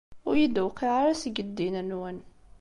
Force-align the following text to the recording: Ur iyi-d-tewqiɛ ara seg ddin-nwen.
Ur 0.27 0.35
iyi-d-tewqiɛ 0.37 0.93
ara 1.01 1.19
seg 1.21 1.35
ddin-nwen. 1.47 2.17